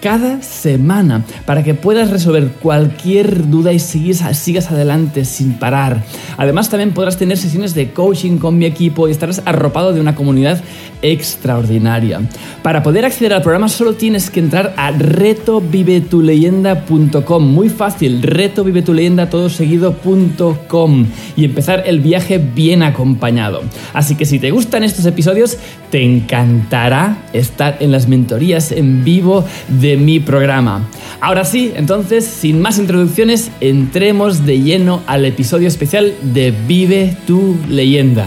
cada 0.00 0.42
semana 0.42 1.24
para 1.44 1.62
que 1.62 1.74
puedas 1.74 2.10
resolver 2.10 2.48
cualquier 2.60 3.48
duda 3.48 3.72
y 3.72 3.78
sigas, 3.78 4.70
adelante 4.70 5.24
sin 5.24 5.54
parar. 5.54 6.02
Además 6.36 6.68
también 6.70 6.92
podrás 6.92 7.16
tener 7.16 7.38
sesiones 7.38 7.74
de 7.74 7.92
coaching 7.92 8.38
con 8.38 8.58
mi 8.58 8.64
equipo 8.64 9.08
y 9.08 9.10
estarás 9.10 9.42
arropado 9.44 9.92
de 9.92 10.00
una 10.00 10.14
comunidad 10.14 10.62
extraordinaria. 11.02 12.20
Para 12.62 12.82
poder 12.82 13.04
acceder 13.04 13.32
al 13.32 13.42
programa 13.42 13.68
solo 13.68 13.94
tienes 13.94 14.30
que 14.30 14.40
entrar 14.40 14.74
a 14.76 14.90
retovivetuleyenda.com. 14.90 17.46
Muy 17.46 17.68
fácil, 17.68 18.22
retovivetuleyenda 18.22 19.30
todo 19.30 19.50
seguido.com 19.50 21.06
y 21.36 21.44
empezar 21.44 21.84
el 21.86 22.00
viaje 22.00 22.38
bien 22.38 22.82
acompañado. 22.82 23.62
Así 23.92 24.14
que 24.14 24.24
si 24.24 24.38
te 24.38 24.50
gustan 24.50 24.84
estos 24.84 25.04
episodios, 25.06 25.58
te 25.90 26.02
encantará 26.02 27.18
estar 27.32 27.76
en 27.80 27.92
las 27.92 28.08
mentorías 28.08 28.72
en 28.72 29.04
vivo 29.04 29.44
de 29.68 29.89
mi 29.96 30.20
programa. 30.20 30.88
Ahora 31.20 31.44
sí, 31.44 31.72
entonces, 31.76 32.24
sin 32.24 32.60
más 32.60 32.78
introducciones, 32.78 33.50
entremos 33.60 34.46
de 34.46 34.60
lleno 34.60 35.02
al 35.06 35.24
episodio 35.24 35.68
especial 35.68 36.14
de 36.22 36.50
Vive 36.66 37.16
tu 37.26 37.56
leyenda. 37.68 38.26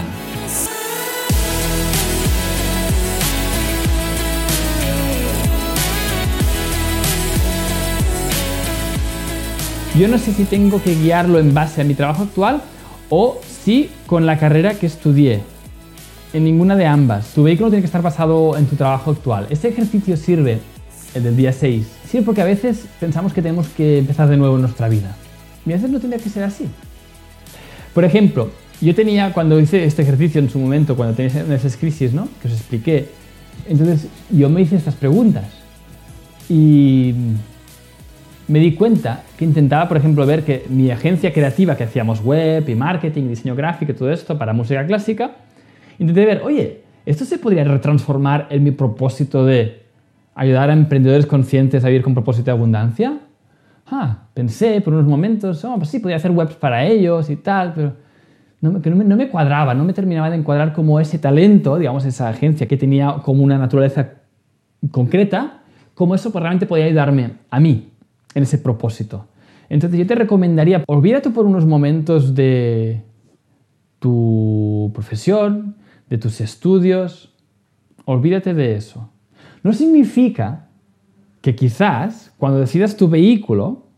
Yo 9.98 10.08
no 10.08 10.18
sé 10.18 10.32
si 10.32 10.42
tengo 10.42 10.82
que 10.82 10.96
guiarlo 10.96 11.38
en 11.38 11.54
base 11.54 11.80
a 11.80 11.84
mi 11.84 11.94
trabajo 11.94 12.24
actual 12.24 12.62
o 13.10 13.40
si 13.64 13.90
con 14.06 14.26
la 14.26 14.38
carrera 14.40 14.74
que 14.74 14.86
estudié. 14.86 15.42
En 16.32 16.42
ninguna 16.42 16.74
de 16.74 16.84
ambas. 16.84 17.32
Tu 17.32 17.44
vehículo 17.44 17.70
tiene 17.70 17.82
que 17.82 17.86
estar 17.86 18.02
basado 18.02 18.56
en 18.56 18.66
tu 18.66 18.74
trabajo 18.74 19.12
actual. 19.12 19.46
Este 19.50 19.68
ejercicio 19.68 20.16
sirve 20.16 20.58
el 21.14 21.22
del 21.22 21.36
día 21.36 21.52
6. 21.52 21.86
Sí, 22.08 22.20
porque 22.20 22.42
a 22.42 22.44
veces 22.44 22.86
pensamos 23.00 23.32
que 23.32 23.42
tenemos 23.42 23.68
que 23.68 23.98
empezar 23.98 24.28
de 24.28 24.36
nuevo 24.36 24.56
en 24.56 24.62
nuestra 24.62 24.88
vida. 24.88 25.16
Y 25.66 25.72
a 25.72 25.76
veces 25.76 25.90
no 25.90 26.00
tiene 26.00 26.18
que 26.18 26.28
ser 26.28 26.44
así. 26.44 26.66
Por 27.94 28.04
ejemplo, 28.04 28.50
yo 28.80 28.94
tenía, 28.94 29.32
cuando 29.32 29.58
hice 29.58 29.84
este 29.84 30.02
ejercicio 30.02 30.40
en 30.40 30.50
su 30.50 30.58
momento, 30.58 30.96
cuando 30.96 31.14
tenía 31.14 31.54
esas 31.54 31.76
crisis, 31.76 32.12
¿no? 32.12 32.28
Que 32.42 32.48
os 32.48 32.54
expliqué, 32.54 33.08
entonces 33.68 34.08
yo 34.30 34.48
me 34.48 34.62
hice 34.62 34.76
estas 34.76 34.94
preguntas. 34.94 35.44
Y 36.48 37.14
me 38.48 38.58
di 38.58 38.74
cuenta 38.74 39.22
que 39.38 39.44
intentaba, 39.44 39.88
por 39.88 39.96
ejemplo, 39.96 40.26
ver 40.26 40.44
que 40.44 40.64
mi 40.68 40.90
agencia 40.90 41.32
creativa, 41.32 41.76
que 41.76 41.84
hacíamos 41.84 42.20
web 42.20 42.68
y 42.68 42.74
marketing, 42.74 43.28
diseño 43.28 43.54
gráfico 43.54 43.92
y 43.92 43.94
todo 43.94 44.12
esto 44.12 44.36
para 44.36 44.52
música 44.52 44.84
clásica, 44.86 45.36
intenté 45.98 46.26
ver, 46.26 46.42
oye, 46.42 46.82
esto 47.06 47.24
se 47.24 47.38
podría 47.38 47.64
retransformar 47.64 48.48
en 48.50 48.64
mi 48.64 48.70
propósito 48.72 49.46
de 49.46 49.83
ayudar 50.34 50.70
a 50.70 50.72
emprendedores 50.72 51.26
conscientes 51.26 51.84
a 51.84 51.88
vivir 51.88 52.02
con 52.02 52.14
propósito 52.14 52.46
de 52.46 52.52
abundancia? 52.52 53.20
Ah, 53.86 54.28
pensé 54.34 54.80
por 54.80 54.94
unos 54.94 55.06
momentos, 55.06 55.64
oh, 55.64 55.76
pues 55.76 55.90
sí, 55.90 55.98
podía 55.98 56.16
hacer 56.16 56.30
webs 56.30 56.54
para 56.54 56.84
ellos 56.86 57.30
y 57.30 57.36
tal, 57.36 57.72
pero 57.74 57.92
no, 58.60 58.72
me, 58.72 59.28
cuadraba, 59.28 59.74
no 59.74 59.84
me 59.84 59.92
terminaba 59.92 60.30
de 60.30 60.36
encuadrar 60.36 60.72
como 60.72 60.98
ese 60.98 61.18
talento, 61.18 61.78
digamos, 61.78 62.06
esa 62.06 62.30
agencia 62.30 62.66
que 62.66 62.78
tenía 62.78 63.16
como 63.22 63.44
una 63.44 63.58
naturaleza 63.58 64.14
concreta, 64.90 65.62
como 65.92 66.14
eso 66.14 66.32
pues, 66.32 66.42
realmente 66.42 66.66
podía 66.66 66.86
ayudarme 66.86 67.34
a 67.50 67.60
mí 67.60 67.90
en 68.34 68.42
ese 68.42 68.56
propósito. 68.56 69.26
Entonces 69.68 69.98
yo 69.98 70.06
te 70.06 70.14
recomendaría, 70.14 70.82
olvídate 70.86 71.30
por 71.30 71.44
unos 71.44 71.66
momentos 71.66 72.34
de 72.34 73.02
tu 73.98 74.90
profesión, 74.94 75.76
de 76.08 76.16
tus 76.16 76.40
estudios, 76.40 77.34
olvídate 78.06 78.54
de 78.54 78.76
eso 78.76 79.10
no 79.64 79.72
significa 79.72 80.68
que 81.40 81.56
quizás 81.56 82.32
cuando 82.38 82.60
decidas 82.60 82.96
tu 82.96 83.08
vehículo 83.08 83.88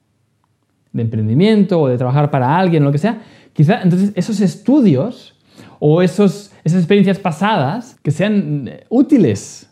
de 0.93 1.03
emprendimiento 1.03 1.81
o 1.81 1.88
de 1.88 1.99
trabajar 1.99 2.31
para 2.31 2.56
alguien 2.56 2.82
lo 2.82 2.93
que 2.93 2.99
sea, 2.99 3.21
quizás 3.53 3.84
entonces 3.84 4.12
esos 4.15 4.41
estudios 4.41 5.38
o 5.78 6.00
esos, 6.00 6.53
esas 6.65 6.78
experiencias 6.78 7.19
pasadas 7.19 7.99
que 8.03 8.10
sean 8.10 8.69
eh, 8.69 8.84
útiles 8.88 9.69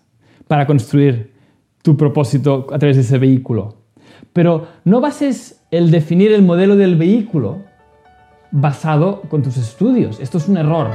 para 0.47 0.67
construir 0.67 1.33
tu 1.83 1.97
propósito 1.97 2.67
a 2.73 2.79
través 2.79 2.97
de 2.97 3.03
ese 3.03 3.19
vehículo. 3.19 3.77
Pero 4.33 4.67
no 4.85 5.01
bases 5.01 5.63
el 5.71 5.91
definir 5.91 6.33
el 6.33 6.43
modelo 6.43 6.77
del 6.77 6.97
vehículo 6.97 7.63
basado 8.51 9.23
con 9.23 9.43
tus 9.43 9.57
estudios. 9.57 10.19
Esto 10.21 10.39
es 10.39 10.49
un 10.49 10.57
error. 10.57 10.91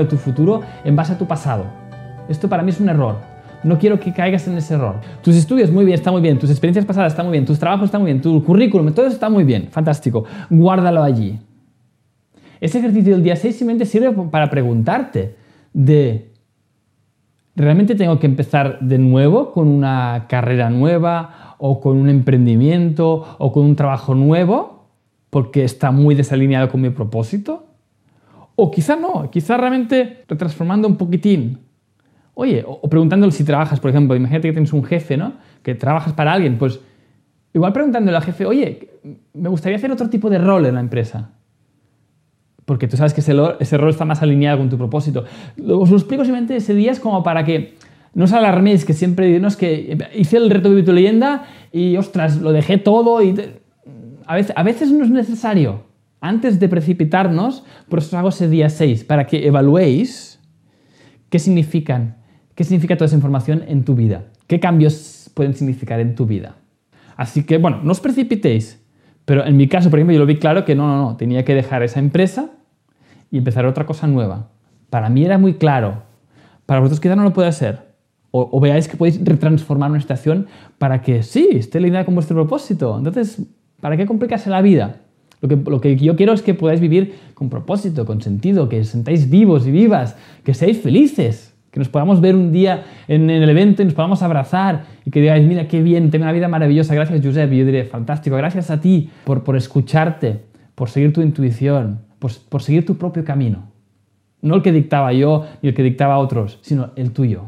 Creando 0.00 0.08
tu 0.08 0.16
futuro 0.16 0.62
en 0.84 0.96
base 0.96 1.12
a 1.12 1.18
tu 1.18 1.26
pasado. 1.26 1.66
Esto 2.28 2.48
para 2.48 2.62
mí 2.62 2.70
es 2.70 2.80
un 2.80 2.88
error. 2.88 3.16
No 3.62 3.78
quiero 3.78 4.00
que 4.00 4.12
caigas 4.12 4.46
en 4.48 4.56
ese 4.56 4.74
error. 4.74 4.96
Tus 5.22 5.36
estudios, 5.36 5.70
muy 5.70 5.84
bien, 5.84 5.94
está 5.94 6.10
muy 6.10 6.22
bien. 6.22 6.38
Tus 6.38 6.50
experiencias 6.50 6.86
pasadas, 6.86 7.12
está 7.12 7.22
muy 7.22 7.32
bien. 7.32 7.44
Tus 7.44 7.58
trabajos, 7.58 7.86
está 7.86 7.98
muy 7.98 8.06
bien. 8.06 8.22
Tu 8.22 8.42
currículum, 8.42 8.92
todo 8.92 9.06
está 9.06 9.28
muy 9.28 9.44
bien. 9.44 9.68
Fantástico. 9.70 10.24
Guárdalo 10.48 11.02
allí. 11.02 11.38
Ese 12.60 12.78
ejercicio 12.78 13.12
del 13.12 13.22
día 13.22 13.36
6 13.36 13.56
simplemente 13.56 13.84
sirve 13.84 14.12
para 14.30 14.48
preguntarte 14.48 15.34
de, 15.72 16.32
¿realmente 17.54 17.94
tengo 17.94 18.18
que 18.18 18.26
empezar 18.26 18.78
de 18.80 18.98
nuevo 18.98 19.52
con 19.52 19.68
una 19.68 20.26
carrera 20.28 20.70
nueva 20.70 21.56
o 21.58 21.80
con 21.80 21.98
un 21.98 22.08
emprendimiento 22.08 23.36
o 23.38 23.52
con 23.52 23.64
un 23.64 23.76
trabajo 23.76 24.14
nuevo 24.14 24.86
porque 25.28 25.64
está 25.64 25.90
muy 25.90 26.14
desalineado 26.14 26.70
con 26.70 26.80
mi 26.80 26.90
propósito? 26.90 27.69
O 28.62 28.70
quizá 28.70 28.94
no, 28.94 29.30
quizá 29.30 29.56
realmente 29.56 30.24
retransformando 30.28 30.86
un 30.86 30.96
poquitín. 30.96 31.60
Oye, 32.34 32.62
o, 32.66 32.86
preguntándole 32.90 33.32
si 33.32 33.42
trabajas, 33.42 33.80
por 33.80 33.88
ejemplo, 33.88 34.14
imagínate 34.14 34.48
que 34.48 34.52
tienes 34.52 34.74
un 34.74 34.84
jefe, 34.84 35.16
¿no? 35.16 35.32
Que 35.62 35.74
trabajas 35.74 36.12
para 36.12 36.34
alguien, 36.34 36.58
pues 36.58 36.78
igual 37.54 37.72
preguntándole 37.72 38.18
al 38.18 38.22
jefe, 38.22 38.44
oye, 38.44 38.90
me 39.32 39.48
gustaría 39.48 39.76
hacer 39.78 39.90
otro 39.90 40.10
tipo 40.10 40.28
de 40.28 40.36
rol 40.36 40.66
en 40.66 40.74
la 40.74 40.80
empresa. 40.80 41.30
Porque 42.66 42.86
tú 42.86 42.98
sabes 42.98 43.14
que 43.14 43.22
ese, 43.22 43.32
rol 43.78 43.90
está 43.90 44.04
más 44.04 44.20
alineado 44.20 44.58
con 44.58 44.68
tu 44.68 44.76
propósito. 44.76 45.24
Os 45.56 45.90
lo 45.90 45.96
explico 45.96 46.22
simplemente 46.24 46.56
ese 46.56 46.74
día 46.74 46.92
es 46.92 47.00
como 47.00 47.22
para 47.22 47.44
que 47.44 47.76
No 48.12 48.24
os 48.24 48.32
alarméis 48.34 48.84
que 48.84 48.92
siempre 48.92 49.40
no 49.40 49.48
es 49.48 49.56
que 49.56 49.96
hice 50.14 50.36
el 50.36 50.50
reto 50.50 50.68
Vive 50.68 50.82
tu 50.82 50.92
leyenda 50.92 51.46
y 51.72 51.96
ostras, 51.96 52.36
lo 52.42 52.52
dejé 52.52 52.76
todo 52.76 53.22
y 53.22 53.34
a, 54.26 54.34
veces, 54.34 54.52
a 54.54 54.62
veces 54.62 54.92
no 54.92 55.04
es 55.04 55.10
necesario. 55.10 55.89
Antes 56.20 56.60
de 56.60 56.68
precipitarnos, 56.68 57.64
por 57.88 58.00
eso 58.00 58.18
hago 58.18 58.28
ese 58.28 58.48
día 58.48 58.68
6, 58.68 59.04
para 59.04 59.26
que 59.26 59.46
evaluéis 59.46 60.40
qué 61.30 61.38
significan, 61.38 62.18
qué 62.54 62.64
significa 62.64 62.96
toda 62.96 63.06
esa 63.06 63.16
información 63.16 63.64
en 63.66 63.84
tu 63.84 63.94
vida, 63.94 64.24
qué 64.46 64.60
cambios 64.60 65.30
pueden 65.34 65.54
significar 65.54 66.00
en 66.00 66.14
tu 66.14 66.26
vida. 66.26 66.56
Así 67.16 67.44
que, 67.44 67.58
bueno, 67.58 67.80
no 67.82 67.92
os 67.92 68.00
precipitéis, 68.00 68.84
pero 69.24 69.46
en 69.46 69.56
mi 69.56 69.68
caso, 69.68 69.90
por 69.90 69.98
ejemplo, 69.98 70.14
yo 70.14 70.20
lo 70.20 70.26
vi 70.26 70.36
claro 70.36 70.64
que 70.64 70.74
no, 70.74 70.86
no, 70.88 70.96
no, 70.96 71.16
tenía 71.16 71.44
que 71.44 71.54
dejar 71.54 71.82
esa 71.82 72.00
empresa 72.00 72.50
y 73.30 73.38
empezar 73.38 73.64
otra 73.66 73.86
cosa 73.86 74.06
nueva. 74.06 74.50
Para 74.90 75.08
mí 75.08 75.24
era 75.24 75.38
muy 75.38 75.54
claro. 75.54 76.02
Para 76.66 76.80
vosotros 76.80 77.00
quizá 77.00 77.16
no 77.16 77.22
lo 77.22 77.32
puede 77.32 77.52
ser. 77.52 77.90
O, 78.32 78.60
veáis 78.60 78.86
que 78.86 78.96
podéis 78.96 79.20
retransformar 79.24 79.90
una 79.90 80.00
situación 80.00 80.46
para 80.78 81.02
que 81.02 81.24
sí, 81.24 81.48
esté 81.52 81.78
alineada 81.78 82.04
con 82.04 82.14
vuestro 82.14 82.36
propósito. 82.36 82.96
Entonces, 82.96 83.42
¿para 83.80 83.96
qué 83.96 84.06
complicarse 84.06 84.50
la 84.50 84.62
vida? 84.62 85.00
Lo 85.40 85.48
que, 85.48 85.56
lo 85.56 85.80
que, 85.80 85.96
yo 85.96 86.16
quiero 86.16 86.32
es 86.32 86.42
que 86.42 86.54
podáis 86.54 86.80
vivir 86.80 87.14
con 87.34 87.48
propósito, 87.48 88.04
con 88.04 88.20
sentido, 88.20 88.68
que 88.68 88.84
sentáis 88.84 89.30
vivos 89.30 89.66
y 89.66 89.70
vivas, 89.70 90.16
que 90.44 90.52
seáis 90.52 90.80
felices, 90.80 91.54
que 91.70 91.78
nos 91.78 91.88
podamos 91.88 92.20
ver 92.20 92.34
un 92.34 92.52
día 92.52 92.84
en, 93.08 93.30
el 93.30 93.48
evento 93.48 93.82
y 93.82 93.84
nos 93.86 93.94
podamos 93.94 94.22
abrazar 94.22 94.84
y 95.04 95.10
que 95.10 95.20
digáis, 95.20 95.46
mira 95.46 95.68
qué 95.68 95.82
bien, 95.82 96.10
tengo 96.10 96.24
una 96.24 96.32
vida 96.32 96.48
maravillosa, 96.48 96.94
gracias 96.94 97.24
Josep. 97.24 97.52
Y 97.52 97.58
yo 97.58 97.64
diré, 97.64 97.84
fantástico, 97.84 98.36
gracias 98.36 98.70
a 98.70 98.80
ti 98.80 99.10
por, 99.24 99.44
por 99.44 99.56
escucharte, 99.56 100.40
por 100.74 100.90
seguir 100.90 101.12
tu 101.12 101.22
intuición, 101.22 102.00
por, 102.18 102.32
por 102.48 102.62
seguir 102.62 102.84
tu 102.84 102.96
propio 102.96 103.24
camino. 103.24 103.70
No 104.42 104.56
el 104.56 104.62
que 104.62 104.72
dictaba 104.72 105.12
yo 105.12 105.46
ni 105.62 105.68
el 105.68 105.74
que 105.74 105.82
dictaba 105.82 106.18
otros, 106.18 106.58
sino 106.62 106.90
el 106.96 107.12
tuyo. 107.12 107.44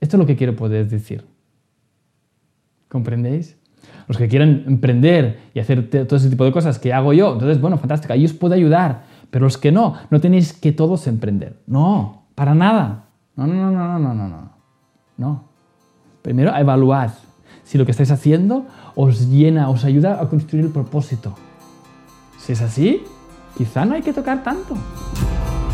Esto 0.00 0.16
es 0.16 0.18
lo 0.18 0.26
que 0.26 0.36
quiero 0.36 0.56
poder 0.56 0.88
decir. 0.88 1.24
¿Comprendéis? 2.88 3.58
Los 4.06 4.18
que 4.18 4.28
quieren 4.28 4.64
emprender 4.66 5.50
y 5.54 5.60
hacer 5.60 5.88
todo 5.88 6.16
ese 6.16 6.30
tipo 6.30 6.44
de 6.44 6.52
cosas 6.52 6.78
que 6.78 6.92
hago 6.92 7.12
yo, 7.12 7.32
entonces, 7.32 7.60
bueno, 7.60 7.78
fantástico, 7.78 8.12
ahí 8.12 8.24
os 8.24 8.32
puedo 8.32 8.54
ayudar. 8.54 9.04
Pero 9.30 9.44
los 9.44 9.58
que 9.58 9.72
no, 9.72 9.94
no 10.10 10.20
tenéis 10.20 10.52
que 10.52 10.72
todos 10.72 11.06
emprender. 11.06 11.62
No, 11.66 12.26
para 12.34 12.54
nada. 12.54 13.06
No, 13.36 13.46
no, 13.46 13.70
no, 13.70 13.70
no, 13.70 13.98
no, 13.98 14.14
no, 14.14 14.28
no. 14.28 14.50
No. 15.16 15.44
Primero, 16.22 16.54
evaluad 16.56 17.10
si 17.64 17.78
lo 17.78 17.84
que 17.84 17.90
estáis 17.90 18.10
haciendo 18.10 18.66
os 18.94 19.28
llena, 19.28 19.68
os 19.70 19.84
ayuda 19.84 20.20
a 20.20 20.28
construir 20.28 20.66
el 20.66 20.70
propósito. 20.70 21.34
Si 22.38 22.52
es 22.52 22.60
así, 22.60 23.02
quizá 23.56 23.84
no 23.84 23.94
hay 23.94 24.02
que 24.02 24.12
tocar 24.12 24.42
tanto. 24.42 24.76